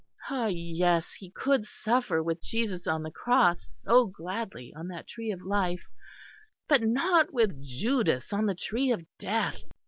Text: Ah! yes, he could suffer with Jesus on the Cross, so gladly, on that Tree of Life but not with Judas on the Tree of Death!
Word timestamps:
Ah! 0.31 0.47
yes, 0.47 1.13
he 1.13 1.29
could 1.29 1.63
suffer 1.63 2.23
with 2.23 2.41
Jesus 2.41 2.87
on 2.87 3.03
the 3.03 3.11
Cross, 3.11 3.81
so 3.85 4.07
gladly, 4.07 4.73
on 4.75 4.87
that 4.87 5.05
Tree 5.05 5.29
of 5.31 5.43
Life 5.43 5.83
but 6.67 6.81
not 6.81 7.31
with 7.31 7.61
Judas 7.63 8.33
on 8.33 8.47
the 8.47 8.55
Tree 8.55 8.89
of 8.89 9.03
Death! 9.19 9.61